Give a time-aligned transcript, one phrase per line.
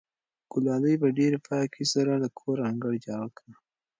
[0.51, 3.49] ګلالۍ په ډېرې پاکۍ سره د کور انګړ جارو کړ.